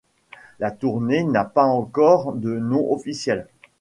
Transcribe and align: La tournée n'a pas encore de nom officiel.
La 0.57 0.71
tournée 0.71 1.23
n'a 1.23 1.45
pas 1.45 1.65
encore 1.67 2.33
de 2.33 2.57
nom 2.57 2.91
officiel. 2.91 3.47